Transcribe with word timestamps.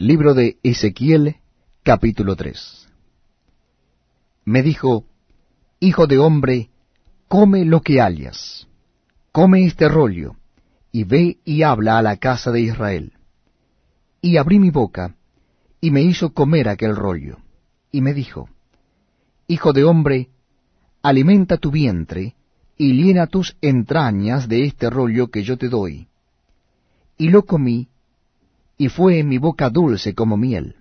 Libro 0.00 0.32
de 0.32 0.56
Ezequiel, 0.62 1.36
capítulo 1.82 2.34
3. 2.34 2.88
Me 4.46 4.62
dijo, 4.62 5.04
Hijo 5.78 6.06
de 6.06 6.16
hombre, 6.16 6.70
come 7.28 7.66
lo 7.66 7.82
que 7.82 8.00
hallas, 8.00 8.66
come 9.30 9.66
este 9.66 9.90
rollo, 9.90 10.36
y 10.90 11.04
ve 11.04 11.36
y 11.44 11.64
habla 11.64 11.98
a 11.98 12.02
la 12.02 12.16
casa 12.16 12.50
de 12.50 12.62
Israel. 12.62 13.12
Y 14.22 14.38
abrí 14.38 14.58
mi 14.58 14.70
boca, 14.70 15.16
y 15.82 15.90
me 15.90 16.00
hizo 16.00 16.32
comer 16.32 16.70
aquel 16.70 16.96
rollo, 16.96 17.36
y 17.92 18.00
me 18.00 18.14
dijo, 18.14 18.48
Hijo 19.48 19.74
de 19.74 19.84
hombre, 19.84 20.30
alimenta 21.02 21.58
tu 21.58 21.70
vientre, 21.70 22.36
y 22.78 22.94
llena 22.94 23.26
tus 23.26 23.54
entrañas 23.60 24.48
de 24.48 24.64
este 24.64 24.88
rollo 24.88 25.30
que 25.30 25.42
yo 25.42 25.58
te 25.58 25.68
doy. 25.68 26.08
Y 27.18 27.28
lo 27.28 27.44
comí, 27.44 27.90
y 28.80 28.88
fue 28.88 29.18
en 29.18 29.28
mi 29.28 29.36
boca 29.36 29.68
dulce 29.68 30.14
como 30.14 30.38
miel. 30.38 30.76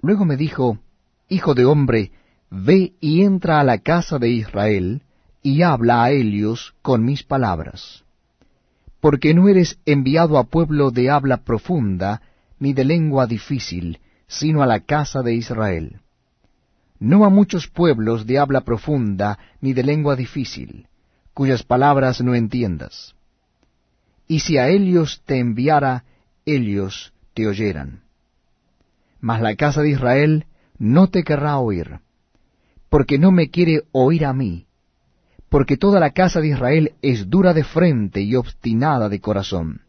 Luego 0.00 0.24
me 0.24 0.36
dijo, 0.36 0.80
Hijo 1.28 1.54
de 1.54 1.64
hombre, 1.64 2.10
ve 2.50 2.94
y 2.98 3.22
entra 3.22 3.60
a 3.60 3.64
la 3.64 3.78
casa 3.78 4.18
de 4.18 4.30
Israel, 4.30 5.02
y 5.44 5.62
habla 5.62 6.02
a 6.02 6.10
ellos 6.10 6.74
con 6.82 7.04
mis 7.04 7.22
palabras. 7.22 8.02
Porque 9.00 9.32
no 9.32 9.48
eres 9.48 9.78
enviado 9.86 10.38
a 10.38 10.42
pueblo 10.42 10.90
de 10.90 11.08
habla 11.08 11.44
profunda, 11.44 12.20
ni 12.58 12.72
de 12.72 12.84
lengua 12.84 13.28
difícil, 13.28 14.00
sino 14.26 14.60
a 14.60 14.66
la 14.66 14.80
casa 14.80 15.22
de 15.22 15.34
Israel. 15.34 16.00
No 16.98 17.24
a 17.24 17.30
muchos 17.30 17.68
pueblos 17.68 18.26
de 18.26 18.40
habla 18.40 18.62
profunda, 18.62 19.38
ni 19.60 19.72
de 19.72 19.84
lengua 19.84 20.16
difícil, 20.16 20.88
cuyas 21.32 21.62
palabras 21.62 22.20
no 22.22 22.34
entiendas. 22.34 23.14
Y 24.26 24.40
si 24.40 24.58
a 24.58 24.68
ellos 24.68 25.22
te 25.24 25.38
enviara, 25.38 26.06
ellos 26.44 27.12
te 27.34 27.46
oyeran. 27.46 28.02
Mas 29.20 29.40
la 29.40 29.56
casa 29.56 29.82
de 29.82 29.90
Israel 29.90 30.46
no 30.78 31.08
te 31.08 31.22
querrá 31.22 31.58
oír, 31.58 32.00
porque 32.88 33.18
no 33.18 33.30
me 33.30 33.50
quiere 33.50 33.82
oír 33.92 34.24
a 34.24 34.32
mí, 34.32 34.66
porque 35.48 35.76
toda 35.76 36.00
la 36.00 36.10
casa 36.10 36.40
de 36.40 36.48
Israel 36.48 36.94
es 37.02 37.28
dura 37.28 37.54
de 37.54 37.64
frente 37.64 38.22
y 38.22 38.34
obstinada 38.34 39.08
de 39.08 39.20
corazón. 39.20 39.82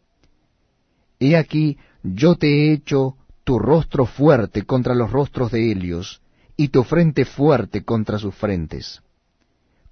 He 1.18 1.36
aquí, 1.36 1.78
yo 2.02 2.36
te 2.36 2.48
he 2.48 2.72
hecho 2.72 3.16
tu 3.44 3.58
rostro 3.58 4.06
fuerte 4.06 4.62
contra 4.62 4.94
los 4.94 5.10
rostros 5.10 5.50
de 5.50 5.70
ellos, 5.70 6.22
y 6.56 6.68
tu 6.68 6.84
frente 6.84 7.24
fuerte 7.24 7.84
contra 7.84 8.18
sus 8.18 8.34
frentes. 8.34 9.02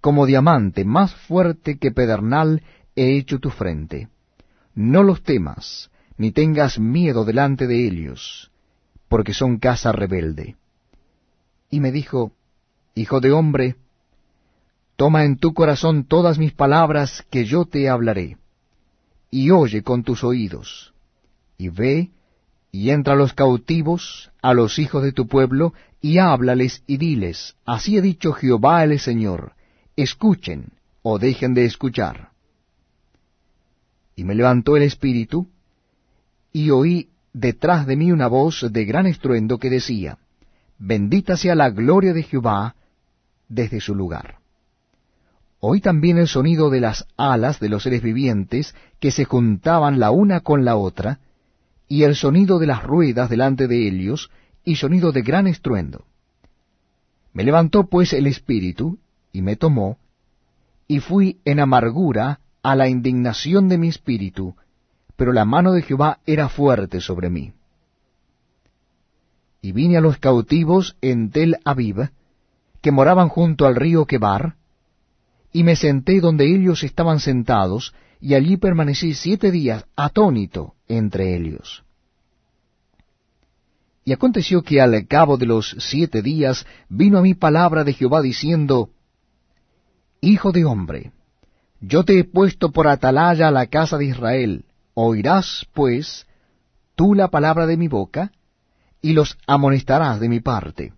Como 0.00 0.26
diamante 0.26 0.84
más 0.84 1.14
fuerte 1.14 1.78
que 1.78 1.90
pedernal 1.90 2.62
he 2.94 3.16
hecho 3.16 3.38
tu 3.38 3.50
frente. 3.50 4.08
No 4.74 5.02
los 5.02 5.22
temas, 5.22 5.90
ni 6.22 6.30
tengas 6.30 6.78
miedo 6.78 7.24
delante 7.24 7.66
de 7.66 7.84
ellos, 7.84 8.52
porque 9.08 9.34
son 9.34 9.58
casa 9.58 9.90
rebelde. 9.90 10.54
Y 11.68 11.80
me 11.80 11.90
dijo, 11.90 12.30
Hijo 12.94 13.18
de 13.18 13.32
hombre, 13.32 13.74
toma 14.94 15.24
en 15.24 15.36
tu 15.36 15.52
corazón 15.52 16.04
todas 16.04 16.38
mis 16.38 16.52
palabras 16.52 17.26
que 17.28 17.44
yo 17.44 17.64
te 17.64 17.88
hablaré, 17.88 18.36
y 19.32 19.50
oye 19.50 19.82
con 19.82 20.04
tus 20.04 20.22
oídos, 20.22 20.94
y 21.58 21.70
ve, 21.70 22.12
y 22.70 22.90
entra 22.90 23.14
a 23.14 23.16
los 23.16 23.32
cautivos, 23.32 24.30
a 24.42 24.54
los 24.54 24.78
hijos 24.78 25.02
de 25.02 25.10
tu 25.10 25.26
pueblo, 25.26 25.74
y 26.00 26.18
háblales 26.18 26.84
y 26.86 26.98
diles, 26.98 27.56
así 27.64 27.98
ha 27.98 28.00
dicho 28.00 28.32
Jehová 28.32 28.84
el 28.84 29.00
Señor, 29.00 29.54
escuchen 29.96 30.66
o 31.02 31.18
dejen 31.18 31.52
de 31.52 31.64
escuchar. 31.64 32.30
Y 34.14 34.22
me 34.22 34.36
levantó 34.36 34.76
el 34.76 34.84
espíritu, 34.84 35.48
y 36.52 36.70
oí 36.70 37.08
detrás 37.32 37.86
de 37.86 37.96
mí 37.96 38.12
una 38.12 38.28
voz 38.28 38.66
de 38.70 38.84
gran 38.84 39.06
estruendo 39.06 39.58
que 39.58 39.70
decía, 39.70 40.18
Bendita 40.78 41.36
sea 41.36 41.54
la 41.54 41.70
gloria 41.70 42.12
de 42.12 42.22
Jehová 42.22 42.74
desde 43.48 43.80
su 43.80 43.94
lugar. 43.94 44.38
Oí 45.60 45.80
también 45.80 46.18
el 46.18 46.26
sonido 46.26 46.70
de 46.70 46.80
las 46.80 47.06
alas 47.16 47.60
de 47.60 47.68
los 47.68 47.84
seres 47.84 48.02
vivientes 48.02 48.74
que 48.98 49.12
se 49.12 49.24
juntaban 49.24 50.00
la 50.00 50.10
una 50.10 50.40
con 50.40 50.64
la 50.64 50.76
otra, 50.76 51.20
y 51.86 52.02
el 52.02 52.16
sonido 52.16 52.58
de 52.58 52.66
las 52.66 52.82
ruedas 52.82 53.30
delante 53.30 53.68
de 53.68 53.86
ellos, 53.86 54.30
y 54.64 54.76
sonido 54.76 55.12
de 55.12 55.22
gran 55.22 55.46
estruendo. 55.46 56.04
Me 57.32 57.44
levantó 57.44 57.84
pues 57.84 58.12
el 58.12 58.26
espíritu, 58.26 58.98
y 59.32 59.42
me 59.42 59.56
tomó, 59.56 59.98
y 60.88 60.98
fui 60.98 61.38
en 61.44 61.60
amargura 61.60 62.40
a 62.62 62.74
la 62.74 62.88
indignación 62.88 63.68
de 63.68 63.78
mi 63.78 63.88
espíritu, 63.88 64.56
pero 65.16 65.32
la 65.32 65.44
mano 65.44 65.72
de 65.72 65.82
Jehová 65.82 66.18
era 66.26 66.48
fuerte 66.48 67.00
sobre 67.00 67.30
mí. 67.30 67.52
Y 69.60 69.72
vine 69.72 69.96
a 69.96 70.00
los 70.00 70.18
cautivos 70.18 70.96
en 71.00 71.30
Tel 71.30 71.58
Aviv, 71.64 72.10
que 72.80 72.90
moraban 72.90 73.28
junto 73.28 73.66
al 73.66 73.76
río 73.76 74.06
Quebar, 74.06 74.56
y 75.52 75.64
me 75.64 75.76
senté 75.76 76.20
donde 76.20 76.52
ellos 76.52 76.82
estaban 76.82 77.20
sentados, 77.20 77.94
y 78.20 78.34
allí 78.34 78.56
permanecí 78.56 79.14
siete 79.14 79.50
días 79.50 79.84
atónito 79.96 80.74
entre 80.88 81.36
ellos. 81.36 81.84
Y 84.04 84.12
aconteció 84.12 84.62
que 84.62 84.80
al 84.80 85.06
cabo 85.06 85.36
de 85.36 85.46
los 85.46 85.76
siete 85.78 86.22
días 86.22 86.66
vino 86.88 87.18
a 87.18 87.22
mí 87.22 87.34
palabra 87.34 87.84
de 87.84 87.92
Jehová 87.92 88.20
diciendo, 88.20 88.90
Hijo 90.20 90.50
de 90.50 90.64
hombre, 90.64 91.12
yo 91.80 92.04
te 92.04 92.18
he 92.18 92.24
puesto 92.24 92.70
por 92.70 92.88
atalaya 92.88 93.48
a 93.48 93.52
la 93.52 93.66
casa 93.66 93.98
de 93.98 94.06
Israel, 94.06 94.64
Oirás, 94.94 95.66
pues, 95.72 96.26
tú 96.94 97.14
la 97.14 97.28
palabra 97.28 97.66
de 97.66 97.76
mi 97.76 97.88
boca, 97.88 98.32
y 99.00 99.12
los 99.12 99.36
amonestarás 99.46 100.20
de 100.20 100.28
mi 100.28 100.40
parte. 100.40 100.92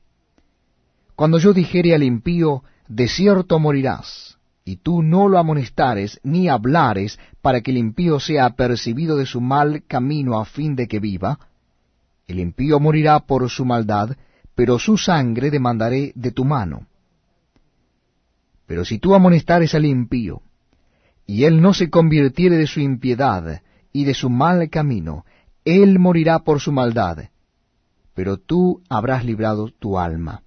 Cuando 1.17 1.39
yo 1.39 1.53
dijere 1.53 1.95
al 1.95 2.03
impío, 2.03 2.63
de 2.89 3.09
cierto 3.09 3.59
morirás, 3.59 4.39
y 4.65 4.77
tú 4.77 5.03
no 5.03 5.29
lo 5.29 5.39
amonestares 5.39 6.21
ni 6.23 6.49
hablares 6.49 7.19
para 7.41 7.61
que 7.61 7.71
el 7.71 7.79
impío 7.79 8.21
sea 8.21 8.47
apercibido 8.47 9.17
de 9.17 9.27
su 9.27 9.41
mal 9.41 9.85
camino 9.87 10.39
a 10.41 10.45
fin 10.45 10.75
de 10.75 10.89
que 10.89 11.01
viva, 11.01 11.39
el 12.27 12.41
impío 12.41 12.81
morirá 12.81 13.21
por 13.21 13.49
su 13.51 13.65
maldad, 13.65 14.17
pero 14.55 14.79
su 14.79 14.97
sangre 14.97 15.51
demandaré 15.51 16.13
de 16.15 16.31
tu 16.31 16.45
mano. 16.45 16.87
Pero 18.67 18.85
si 18.85 18.99
tú 18.99 19.15
amonestares 19.15 19.75
al 19.75 19.85
impío, 19.85 20.43
y 21.27 21.45
él 21.45 21.61
no 21.61 21.75
se 21.75 21.91
convirtiere 21.91 22.57
de 22.57 22.67
su 22.67 22.81
impiedad, 22.81 23.63
y 23.95 24.05
de 24.05 24.13
su 24.13 24.29
mal 24.29 24.69
camino, 24.71 25.25
él 25.65 26.01
morirá 26.01 26.41
por 26.41 26.61
su 26.61 26.73
maldad, 26.73 27.31
pero 28.13 28.39
tú 28.39 28.83
habrás 28.89 29.25
librado 29.25 29.71
tu 29.71 29.99
alma. 29.99 30.43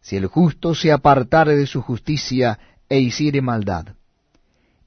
Si 0.00 0.16
el 0.16 0.26
justo 0.26 0.76
se 0.76 0.92
apartare 0.92 1.56
de 1.56 1.66
su 1.66 1.82
justicia 1.82 2.60
e 2.88 3.00
hiciere 3.00 3.42
maldad, 3.42 3.88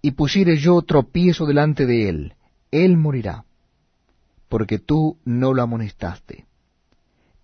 y 0.01 0.11
pusiere 0.11 0.55
yo 0.55 0.81
tropiezo 0.83 1.45
delante 1.45 1.85
de 1.85 2.07
él, 2.07 2.33
él 2.71 2.95
morirá, 2.95 3.43
porque 4.47 4.79
tú 4.79 5.17
no 5.25 5.53
lo 5.53 5.61
amonestaste. 5.63 6.45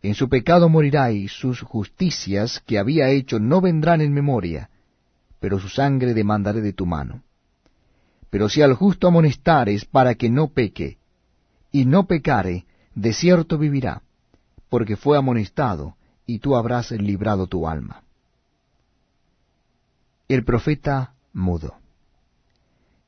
En 0.01 0.15
su 0.15 0.29
pecado 0.29 0.69
morirá 0.69 1.11
y 1.11 1.27
sus 1.27 1.59
justicias 1.59 2.63
que 2.65 2.79
había 2.79 3.09
hecho 3.09 3.37
no 3.37 3.59
vendrán 3.59 3.99
en 3.99 4.13
memoria, 4.13 4.69
pero 5.41 5.59
su 5.59 5.67
sangre 5.67 6.13
demandaré 6.13 6.61
de 6.61 6.71
tu 6.71 6.85
mano. 6.85 7.23
Pero 8.29 8.49
si 8.49 8.61
al 8.61 8.73
justo 8.73 9.07
amonestares 9.07 9.85
para 9.85 10.15
que 10.15 10.29
no 10.29 10.49
peque, 10.49 10.97
y 11.71 11.85
no 11.85 12.07
pecare, 12.07 12.65
de 12.95 13.13
cierto 13.13 13.57
vivirá, 13.57 14.01
porque 14.69 14.95
fue 14.95 15.17
amonestado, 15.17 15.95
y 16.25 16.39
tú 16.39 16.55
habrás 16.55 16.91
librado 16.91 17.47
tu 17.47 17.67
alma. 17.67 18.03
El 20.27 20.43
profeta 20.43 21.13
mudo. 21.33 21.75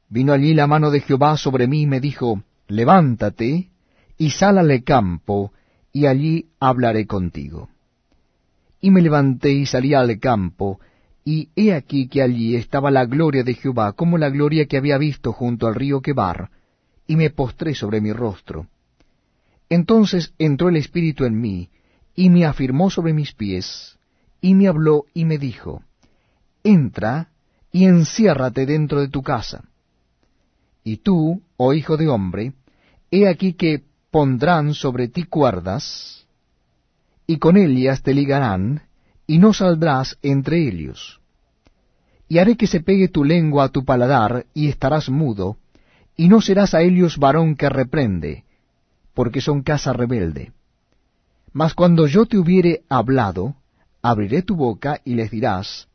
Vino 0.08 0.34
allí 0.34 0.54
la 0.54 0.68
mano 0.68 0.90
de 0.90 1.02
Jehová 1.02 1.38
sobre 1.38 1.68
mí 1.68 1.82
y 1.82 1.88
me 1.88 2.00
dijo, 2.00 2.42
Levántate, 2.68 3.70
y 4.18 4.30
sal 4.32 4.58
al 4.58 4.84
campo, 4.84 5.52
y 5.92 6.06
allí 6.06 6.50
hablaré 6.60 7.08
contigo. 7.08 7.70
Y 8.80 8.92
me 8.92 9.02
levanté 9.02 9.52
y 9.52 9.66
salí 9.66 9.94
al 9.94 10.20
campo, 10.20 10.80
y 11.32 11.50
he 11.56 11.76
aquí 11.76 12.08
que 12.08 12.24
allí 12.24 12.56
estaba 12.56 12.90
la 12.90 13.06
gloria 13.06 13.44
de 13.44 13.54
Jehová, 13.54 13.94
como 13.94 14.18
la 14.18 14.32
gloria 14.32 14.66
que 14.66 14.78
había 14.78 14.98
visto 14.98 15.32
junto 15.32 15.68
al 15.68 15.76
río 15.76 16.02
Quebar, 16.02 16.50
y 17.06 17.18
me 17.18 17.30
postré 17.30 17.76
sobre 17.76 18.02
mi 18.02 18.12
rostro. 18.12 18.66
Entonces 19.70 20.34
entró 20.40 20.70
el 20.70 20.78
Espíritu 20.78 21.26
en 21.26 21.40
mí, 21.40 21.70
y 22.16 22.32
me 22.32 22.46
afirmó 22.46 22.90
sobre 22.90 23.14
mis 23.14 23.34
pies, 23.34 24.00
y 24.42 24.56
me 24.56 24.68
habló 24.68 25.06
y 25.14 25.26
me 25.26 25.38
dijo, 25.38 25.84
Entra 26.64 27.30
y 27.72 27.86
enciérrate 27.86 28.66
dentro 28.66 29.00
de 29.00 29.10
tu 29.10 29.22
casa. 29.22 29.66
Y 30.84 30.98
tú, 30.98 31.44
oh 31.58 31.74
hijo 31.76 31.96
de 31.96 32.08
hombre, 32.08 32.54
he 33.12 33.28
aquí 33.28 33.54
que 33.54 33.84
pondrán 34.10 34.74
sobre 34.74 35.10
ti 35.10 35.26
cuerdas, 35.26 36.26
y 37.28 37.38
con 37.38 37.56
ellas 37.56 38.02
te 38.02 38.16
ligarán, 38.16 38.89
y 39.30 39.38
no 39.38 39.54
saldrás 39.54 40.18
entre 40.22 40.68
ellos 40.68 41.20
y 42.30 42.38
haré 42.38 42.56
que 42.56 42.68
se 42.68 42.80
pegue 42.80 43.08
tu 43.10 43.24
lengua 43.24 43.66
a 43.66 43.70
tu 43.70 43.84
paladar, 43.84 44.46
y 44.54 44.70
estarás 44.70 45.10
mudo, 45.10 45.58
y 46.16 46.30
no 46.30 46.42
serás 46.42 46.76
a 46.76 46.82
ellos 46.82 47.18
varón 47.18 47.56
que 47.56 47.70
reprende, 47.70 48.44
porque 49.16 49.42
son 49.42 49.64
casa 49.64 49.94
rebelde. 49.94 50.54
Mas 51.52 51.74
cuando 51.74 52.06
yo 52.06 52.28
te 52.28 52.38
hubiere 52.38 52.84
hablado, 52.88 53.56
abriré 54.04 54.44
tu 54.44 54.56
boca 54.56 55.02
y 55.04 55.16
les 55.16 55.32
dirás, 55.32 55.89